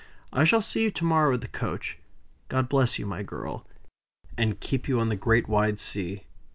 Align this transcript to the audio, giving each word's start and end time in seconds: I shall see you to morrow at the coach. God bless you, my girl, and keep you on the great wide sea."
I 0.33 0.45
shall 0.45 0.63
see 0.63 0.81
you 0.81 0.89
to 0.89 1.05
morrow 1.05 1.35
at 1.35 1.41
the 1.41 1.47
coach. 1.47 1.99
God 2.49 2.67
bless 2.67 2.97
you, 2.97 3.05
my 3.05 3.21
girl, 3.21 3.67
and 4.35 4.59
keep 4.59 4.87
you 4.87 4.99
on 4.99 5.09
the 5.09 5.15
great 5.15 5.47
wide 5.47 5.79
sea." 5.79 6.23